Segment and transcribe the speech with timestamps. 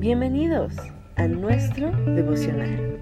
[0.00, 0.72] Bienvenidos
[1.16, 2.98] a nuestro devocional.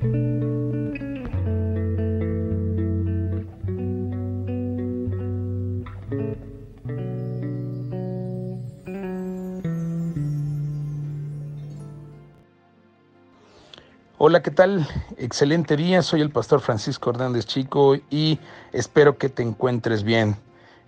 [14.18, 14.84] Hola, ¿qué tal?
[15.18, 18.40] Excelente día, soy el pastor Francisco Hernández Chico y
[18.72, 20.34] espero que te encuentres bien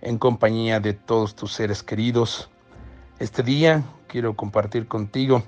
[0.01, 2.49] en compañía de todos tus seres queridos.
[3.19, 5.41] Este día quiero compartir contigo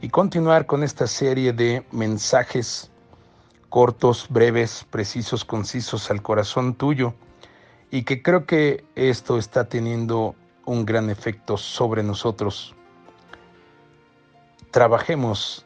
[0.00, 2.90] y continuar con esta serie de mensajes
[3.68, 7.14] cortos, breves, precisos, concisos al corazón tuyo
[7.90, 12.74] y que creo que esto está teniendo un gran efecto sobre nosotros.
[14.70, 15.64] Trabajemos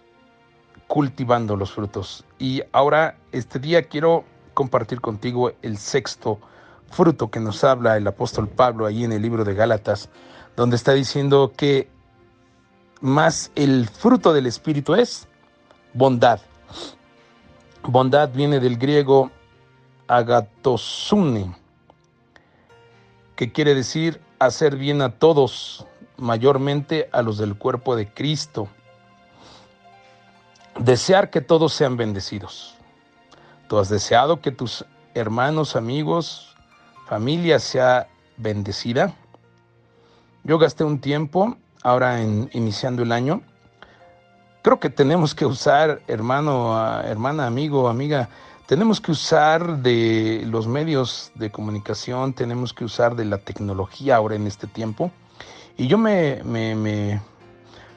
[0.87, 2.25] cultivando los frutos.
[2.39, 6.41] Y ahora, este día quiero compartir contigo el sexto
[6.91, 10.09] fruto que nos habla el apóstol Pablo ahí en el libro de Gálatas,
[10.57, 11.89] donde está diciendo que
[13.01, 15.27] más el fruto del Espíritu es
[15.95, 16.41] bondad.
[17.83, 19.31] Bondad viene del griego
[20.07, 21.55] agatosune,
[23.37, 28.69] que quiere decir hacer bien a todos, mayormente a los del cuerpo de Cristo
[30.81, 32.75] desear que todos sean bendecidos.
[33.69, 36.57] Tú has deseado que tus hermanos, amigos,
[37.07, 39.15] familia sea bendecida.
[40.45, 43.43] Yo gasté un tiempo ahora iniciando el año.
[44.63, 48.29] Creo que tenemos que usar, hermano, hermana, amigo, amiga,
[48.67, 54.37] tenemos que usar de los medios de comunicación, tenemos que usar de la tecnología ahora
[54.37, 55.11] en este tiempo.
[55.77, 57.21] Y yo me, me, me,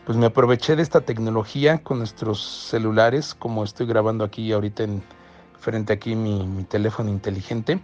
[0.05, 5.03] pues me aproveché de esta tecnología con nuestros celulares, como estoy grabando aquí ahorita en
[5.59, 7.79] frente aquí mi, teléfono inteligente.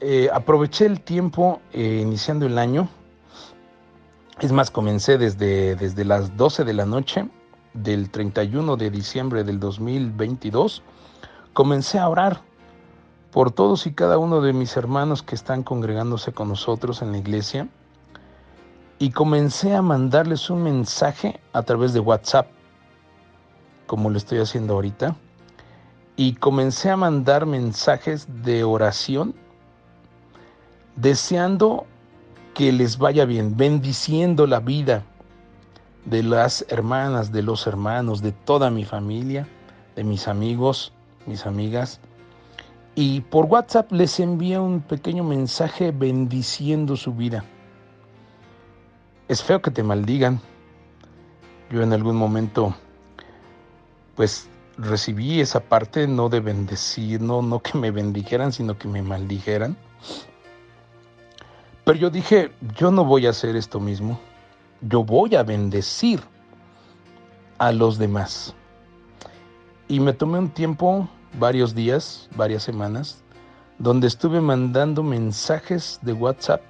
[0.00, 2.88] Eh, aproveché el tiempo eh, iniciando el año.
[4.40, 7.28] Es más, comencé desde, desde las 12 de la noche
[7.74, 10.82] del 31 de diciembre del 2022.
[11.52, 12.40] Comencé a orar
[13.32, 17.18] por todos y cada uno de mis hermanos que están congregándose con nosotros en la
[17.18, 17.68] iglesia
[18.98, 22.48] y comencé a mandarles un mensaje a través de WhatsApp,
[23.86, 25.16] como lo estoy haciendo ahorita,
[26.16, 29.34] y comencé a mandar mensajes de oración,
[30.96, 31.84] deseando
[32.60, 35.02] que les vaya bien, bendiciendo la vida
[36.04, 39.48] de las hermanas, de los hermanos, de toda mi familia,
[39.96, 40.92] de mis amigos,
[41.24, 42.00] mis amigas.
[42.94, 47.46] Y por WhatsApp les envié un pequeño mensaje bendiciendo su vida
[49.30, 50.38] es feo que te maldigan.
[51.70, 52.74] Yo en algún momento,
[54.16, 59.00] pues recibí esa parte no de bendecir, no, no que me bendijeran, sino que me
[59.00, 59.78] maldijeran.
[61.84, 64.18] Pero yo dije, yo no voy a hacer esto mismo.
[64.82, 66.20] Yo voy a bendecir
[67.58, 68.54] a los demás.
[69.88, 71.08] Y me tomé un tiempo,
[71.38, 73.22] varios días, varias semanas,
[73.78, 76.62] donde estuve mandando mensajes de WhatsApp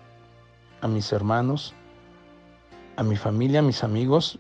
[0.80, 1.74] a mis hermanos,
[2.96, 4.38] a mi familia, a mis amigos,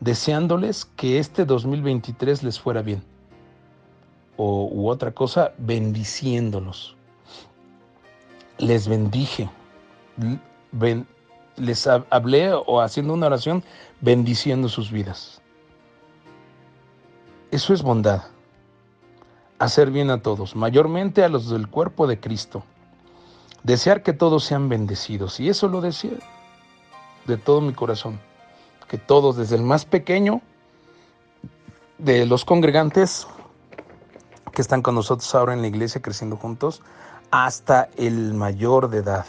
[0.00, 3.02] deseándoles que este 2023 les fuera bien.
[4.36, 6.96] O u otra cosa, bendiciéndolos.
[8.58, 9.48] Les bendije.
[11.56, 13.62] les hablé o haciendo una oración
[14.00, 15.40] bendiciendo sus vidas.
[17.50, 18.22] Eso es bondad.
[19.58, 22.64] Hacer bien a todos, mayormente a los del cuerpo de Cristo.
[23.62, 25.38] Desear que todos sean bendecidos.
[25.38, 26.18] Y eso lo decía,
[27.26, 28.20] de todo mi corazón,
[28.88, 30.42] que todos, desde el más pequeño
[31.98, 33.26] de los congregantes
[34.52, 36.82] que están con nosotros ahora en la iglesia creciendo juntos,
[37.36, 39.26] hasta el mayor de edad,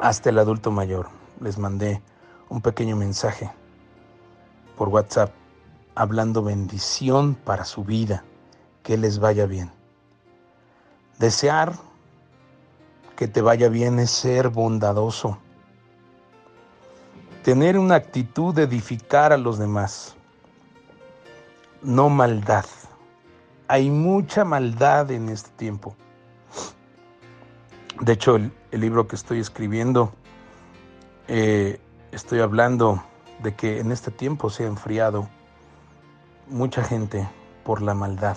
[0.00, 1.06] hasta el adulto mayor.
[1.40, 2.02] Les mandé
[2.48, 3.52] un pequeño mensaje
[4.76, 5.30] por WhatsApp
[5.94, 8.24] hablando bendición para su vida,
[8.82, 9.70] que les vaya bien.
[11.20, 11.74] Desear
[13.14, 15.38] que te vaya bien es ser bondadoso,
[17.44, 20.16] tener una actitud de edificar a los demás,
[21.80, 22.64] no maldad.
[23.68, 25.94] Hay mucha maldad en este tiempo.
[28.04, 30.12] De hecho, el, libro que estoy escribiendo,
[31.26, 31.80] eh,
[32.12, 33.02] estoy hablando
[33.42, 35.26] de que en este tiempo se ha enfriado
[36.46, 37.26] mucha gente
[37.64, 38.36] por la maldad,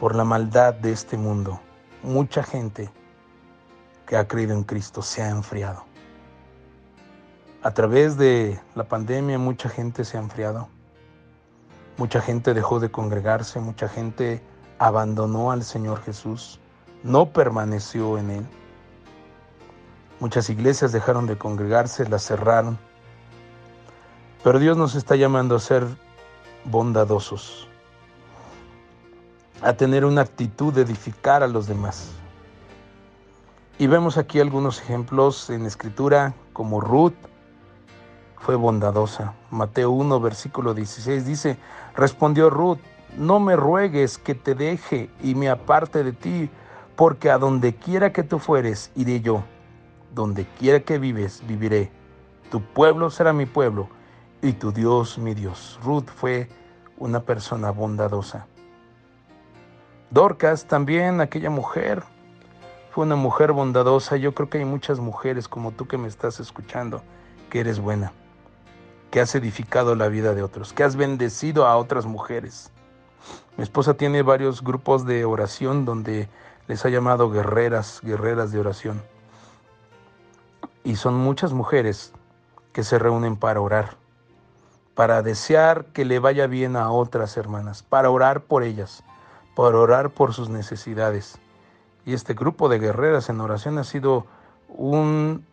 [0.00, 1.60] por la maldad de este mundo.
[2.02, 2.90] Mucha gente
[4.04, 5.84] que ha creído en Cristo se ha enfriado.
[7.62, 10.66] A través de la pandemia mucha gente se ha enfriado,
[11.98, 14.42] mucha gente dejó de congregarse, mucha gente
[14.80, 16.58] abandonó al Señor Jesús,
[17.06, 18.46] no permaneció en Él.
[20.18, 22.78] Muchas iglesias dejaron de congregarse, las cerraron.
[24.42, 25.86] Pero Dios nos está llamando a ser
[26.64, 27.68] bondadosos,
[29.62, 32.10] a tener una actitud de edificar a los demás.
[33.78, 37.14] Y vemos aquí algunos ejemplos en escritura, como Ruth
[38.38, 39.34] fue bondadosa.
[39.50, 41.58] Mateo 1, versículo 16 dice,
[41.94, 42.78] respondió Ruth,
[43.16, 46.50] no me ruegues que te deje y me aparte de ti,
[46.96, 49.44] porque a donde quiera que tú fueres, iré yo.
[50.14, 51.90] Donde quiera que vives, viviré.
[52.50, 53.88] Tu pueblo será mi pueblo
[54.42, 55.78] y tu Dios mi Dios.
[55.84, 56.48] Ruth fue
[56.96, 58.46] una persona bondadosa.
[60.10, 62.02] Dorcas también, aquella mujer,
[62.90, 64.16] fue una mujer bondadosa.
[64.16, 67.02] Yo creo que hay muchas mujeres como tú que me estás escuchando,
[67.50, 68.12] que eres buena,
[69.10, 72.70] que has edificado la vida de otros, que has bendecido a otras mujeres.
[73.58, 76.28] Mi esposa tiene varios grupos de oración donde
[76.68, 79.02] les ha llamado guerreras, guerreras de oración.
[80.84, 82.12] Y son muchas mujeres
[82.72, 83.96] que se reúnen para orar,
[84.94, 89.02] para desear que le vaya bien a otras hermanas, para orar por ellas,
[89.54, 91.38] para orar por sus necesidades.
[92.04, 94.26] Y este grupo de guerreras en oración ha sido
[94.68, 95.44] un,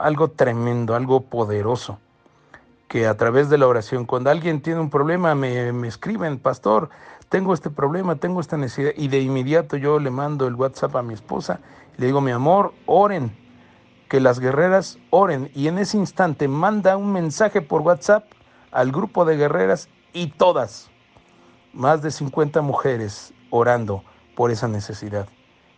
[0.00, 1.98] algo tremendo, algo poderoso,
[2.92, 6.90] que a través de la oración, cuando alguien tiene un problema, me, me escriben, pastor,
[7.30, 11.02] tengo este problema, tengo esta necesidad, y de inmediato yo le mando el WhatsApp a
[11.02, 11.60] mi esposa,
[11.96, 13.34] le digo, mi amor, oren,
[14.10, 18.24] que las guerreras oren, y en ese instante manda un mensaje por WhatsApp
[18.72, 20.90] al grupo de guerreras y todas,
[21.72, 24.04] más de 50 mujeres orando
[24.36, 25.28] por esa necesidad.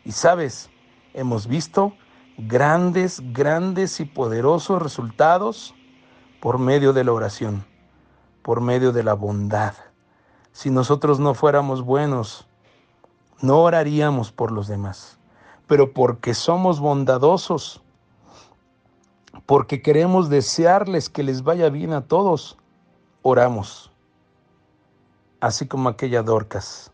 [0.05, 0.69] Y sabes,
[1.13, 1.95] hemos visto
[2.39, 5.77] grandes, grandes y poderosos resultados
[6.45, 7.65] por medio de la oración,
[8.43, 9.73] por medio de la bondad
[10.55, 12.47] si nosotros no fuéramos buenos,
[13.43, 15.19] no oraríamos por los demás.
[15.67, 17.83] Pero porque somos bondadosos,
[19.47, 22.57] porque queremos desearles que les vaya bien a todos,
[23.23, 23.91] oramos.
[25.41, 26.93] Así como aquella Dorcas.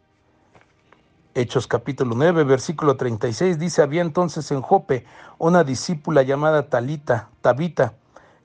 [1.35, 5.05] Hechos capítulo 9, versículo 36 dice, había entonces en Jope
[5.39, 7.93] una discípula llamada Talita, Tabita,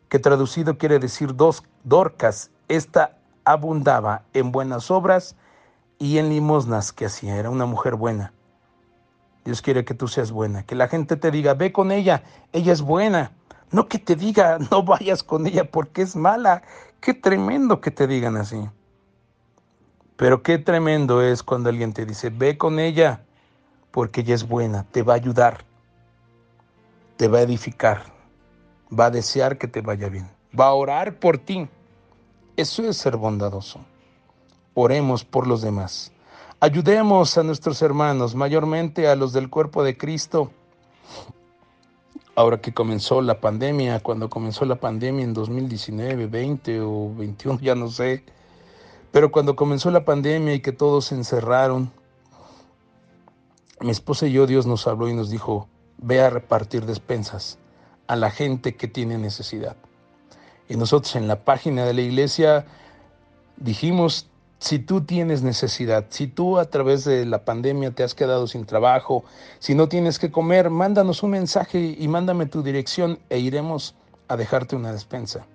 [0.09, 2.51] que traducido quiere decir dos Dorcas.
[2.67, 5.35] Esta abundaba en buenas obras
[5.99, 7.35] y en limosnas que hacía.
[7.35, 8.33] Era una mujer buena.
[9.45, 12.73] Dios quiere que tú seas buena, que la gente te diga, ve con ella, ella
[12.73, 13.31] es buena.
[13.71, 16.63] No que te diga, no vayas con ella porque es mala.
[16.99, 18.69] Qué tremendo que te digan así.
[20.17, 23.21] Pero qué tremendo es cuando alguien te dice, ve con ella
[23.91, 25.65] porque ella es buena, te va a ayudar,
[27.17, 28.03] te va a edificar,
[28.91, 31.67] va a desear que te vaya bien, va a orar por ti.
[32.55, 33.79] Eso es ser bondadoso.
[34.73, 36.11] Oremos por los demás.
[36.59, 40.51] Ayudemos a nuestros hermanos, mayormente a los del cuerpo de Cristo.
[42.35, 47.75] Ahora que comenzó la pandemia, cuando comenzó la pandemia en 2019, 20 o 21, ya
[47.75, 48.23] no sé,
[49.11, 51.91] pero cuando comenzó la pandemia y que todos se encerraron,
[53.79, 57.57] mi esposa y yo, Dios nos habló y nos dijo, ve a repartir despensas
[58.07, 59.75] a la gente que tiene necesidad.
[60.67, 62.65] Y nosotros en la página de la iglesia
[63.57, 64.27] dijimos,
[64.59, 68.65] si tú tienes necesidad, si tú a través de la pandemia te has quedado sin
[68.65, 69.23] trabajo,
[69.59, 73.95] si no tienes que comer, mándanos un mensaje y mándame tu dirección e iremos
[74.27, 75.45] a dejarte una despensa.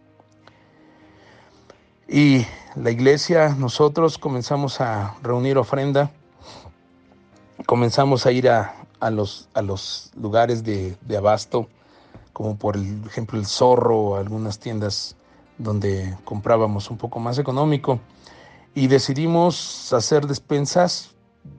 [2.06, 6.10] Y la iglesia, ejemplos comenzamos a reunir ofrenda,
[7.66, 8.74] comenzamos a ir a,
[9.10, 11.68] los, a los lugares de, de abasto
[12.40, 15.14] como por ejemplo el zorro o algunas tiendas
[15.58, 18.00] donde comprábamos un poco más económico
[18.74, 21.10] y decidimos hacer despensas,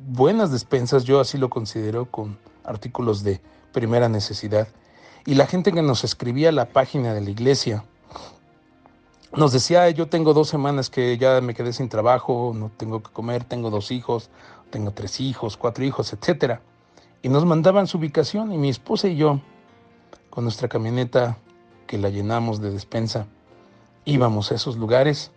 [0.07, 4.69] buenas despensas, yo así lo considero, con artículos de primera necesidad.
[5.23, 7.85] Y la gente que nos escribía la página de la iglesia
[9.37, 13.11] nos decía, yo tengo dos semanas que ya me quedé sin trabajo, no tengo que
[13.11, 14.31] comer, tengo dos hijos,
[14.71, 16.59] tengo tres hijos, cuatro hijos, etc.
[17.21, 19.41] Y nos mandaban su ubicación y mi esposa y yo
[20.31, 21.37] con nuestra camioneta
[21.85, 23.27] que la llenamos de despensa,
[24.05, 25.31] íbamos a esos lugares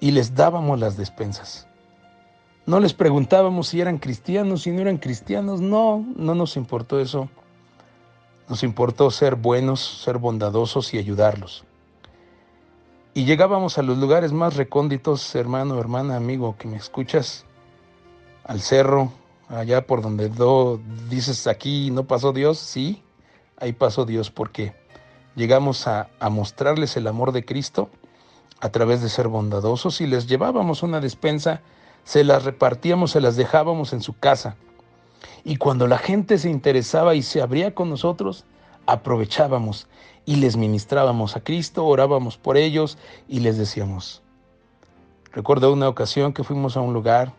[0.00, 1.66] y les dábamos las despensas.
[2.66, 7.28] No les preguntábamos si eran cristianos, si no eran cristianos, no, no nos importó eso.
[8.48, 11.64] Nos importó ser buenos, ser bondadosos y ayudarlos.
[13.14, 17.44] Y llegábamos a los lugares más recónditos, hermano, hermana, amigo, que me escuchas,
[18.42, 19.12] al cerro,
[19.48, 23.03] allá por donde do, dices aquí no pasó Dios, sí,
[23.64, 24.74] ahí pasó Dios porque
[25.36, 27.88] llegamos a, mostrarles el amor de Cristo
[28.60, 31.62] a través de ser bondadosos y les llevábamos una despensa,
[32.04, 34.56] se las repartíamos, se las dejábamos en su casa.
[35.44, 38.44] Y cuando la gente se interesaba y se abría con nosotros,
[38.86, 39.88] aprovechábamos
[40.26, 44.22] y les ministrábamos a Cristo, orábamos por ellos y les decíamos.
[45.32, 47.32] Recuerdo una ocasión que fuimos a un lugar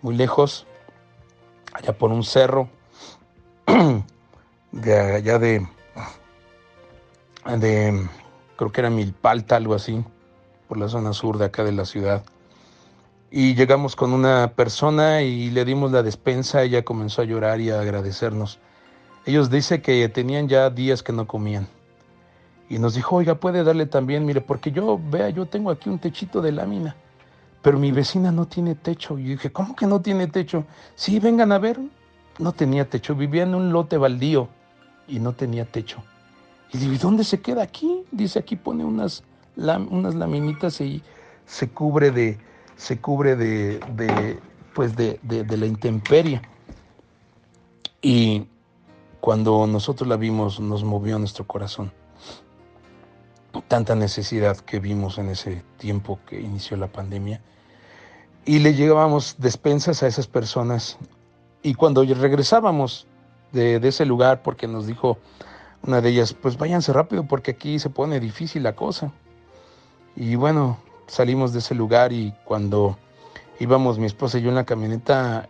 [0.00, 0.66] muy lejos,
[1.74, 2.68] allá por un cerro,
[4.76, 5.66] de allá de,
[7.58, 8.08] de,
[8.56, 10.04] creo que era Milpalta, algo así,
[10.68, 12.24] por la zona sur de acá de la ciudad.
[13.30, 17.70] Y llegamos con una persona y le dimos la despensa, ella comenzó a llorar y
[17.70, 18.58] a agradecernos.
[19.24, 21.66] Ellos dicen que tenían ya días que no comían.
[22.68, 25.98] Y nos dijo, oiga, puede darle también, mire, porque yo, vea, yo tengo aquí un
[25.98, 26.96] techito de lámina,
[27.62, 29.18] pero mi vecina no tiene techo.
[29.18, 30.64] Y dije, ¿cómo que no tiene techo?
[30.94, 31.80] Sí, vengan a ver.
[32.38, 34.48] No tenía techo, vivía en un lote baldío
[35.08, 36.02] y no tenía techo.
[36.72, 38.04] Y digo, ¿y dónde se queda aquí?
[38.10, 39.22] Dice, aquí pone unas,
[39.56, 41.02] unas laminitas y
[41.46, 42.38] se cubre de,
[42.76, 44.38] se cubre de, de
[44.74, 46.42] pues de, de, la intemperie.
[48.02, 48.46] Y
[49.20, 51.92] cuando nosotros la vimos, nos movió nuestro corazón.
[53.68, 57.40] Tanta necesidad que vimos en ese tiempo que inició la pandemia.
[58.44, 60.98] Y le llevábamos despensas a esas personas.
[61.62, 63.06] Y cuando regresábamos
[63.52, 65.18] de, ese lugar, porque nos dijo
[65.82, 69.12] una de ellas, pues váyanse rápido porque aquí se pone difícil la cosa.
[70.16, 72.98] Y bueno, salimos de ese lugar y cuando
[73.60, 75.48] íbamos mi esposa y yo en la camioneta,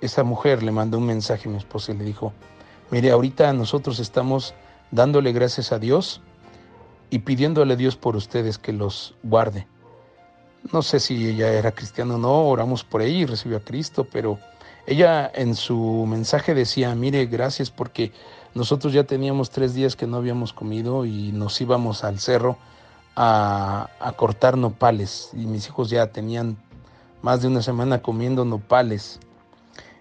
[0.00, 2.32] esa mujer le mandó un mensaje a mi esposa y le dijo,
[2.90, 4.54] mire, ahorita nosotros estamos
[4.90, 6.20] dándole gracias a Dios
[7.10, 9.66] y pidiéndole a Dios por ustedes que los guarde.
[10.72, 14.06] No sé si ella era cristiana o no, oramos por ella y recibió a Cristo,
[14.10, 14.38] pero
[14.86, 18.12] ella en su mensaje decía, mire, gracias porque
[18.54, 22.56] nosotros ya teníamos tres días que no habíamos comido y nos íbamos al cerro
[23.16, 26.56] a, cortar nopales y mis hijos ya tenían
[27.20, 29.18] más de una semana comiendo nopales.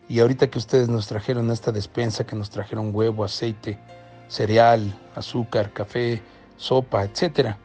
[0.07, 3.79] Y ahorita que ustedes nos trajeron esta despensa, que nos trajeron huevo, aceite,
[4.27, 6.21] cereal, azúcar, café,
[6.57, 7.57] sopa, etcétera,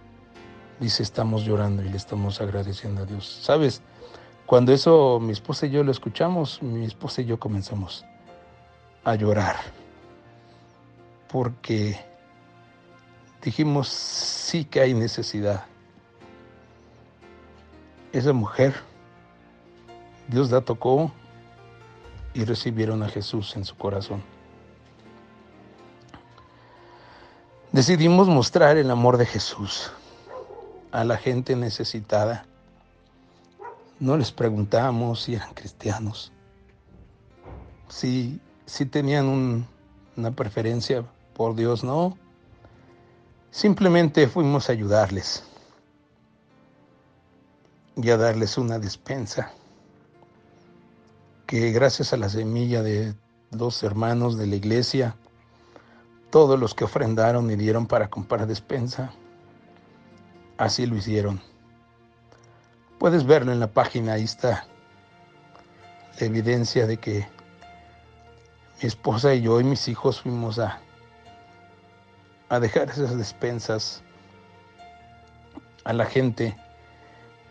[0.79, 3.41] dice, estamos llorando y le estamos agradeciendo a Dios.
[3.43, 3.83] ¿Sabes?
[4.51, 8.05] Cuando eso mi esposa y yo lo escuchamos, mi esposa y yo comenzamos
[9.05, 9.55] a llorar.
[11.29, 12.05] Porque
[13.41, 15.67] dijimos sí que hay necesidad.
[18.13, 18.75] Esa mujer,
[20.27, 21.13] Dios la tocó
[22.35, 24.21] y recibieron a Jesús en su corazón.
[27.71, 29.93] Decidimos mostrar el amor de Jesús
[30.91, 32.50] a la gente necesitada.
[34.01, 36.33] No les preguntamos si eran cristianos,
[37.89, 39.67] si, si tenían
[40.17, 41.05] una preferencia
[41.35, 42.17] por Dios, no.
[43.51, 45.45] Simplemente fuimos a ayudarles
[47.97, 49.53] y a darles una despensa
[51.47, 53.15] que gracias a la semilla de
[53.51, 55.17] los hermanos de la iglesia,
[56.31, 59.13] todos los que ofrendaron y dieron para comprar despensa,
[60.57, 61.50] así lo hicieron.
[63.01, 64.65] Puedes verlo en la página, ahí está
[66.21, 67.27] la evidencia de que
[68.81, 70.81] mi esposa y yo y mis hijos fuimos a
[72.51, 74.03] a dejar esas despensas
[75.85, 76.57] a la gente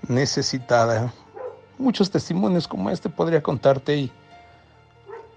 [0.08, 1.12] necesitada.
[1.78, 4.12] Muchos testimonios como este podría contarte y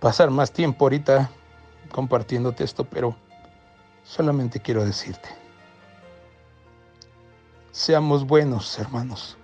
[0.00, 1.30] pasar más tiempo ahorita
[1.92, 3.16] compartiéndote esto, pero
[4.02, 5.28] solamente quiero decirte,
[7.70, 9.38] seamos buenos hermanos,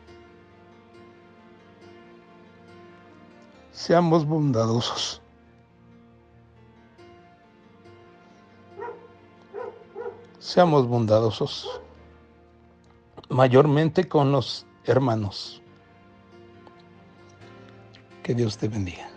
[3.79, 5.23] seamos bondadosos.
[10.41, 11.81] Seamos bondadosos,
[13.29, 15.63] mayormente con los hermanos.
[18.25, 19.09] Que Dios te bendiga.